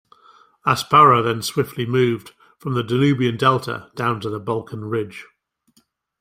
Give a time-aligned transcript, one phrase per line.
[0.65, 5.27] Asparuh then swiftly moved from the Danubian delta down to the Balkan range.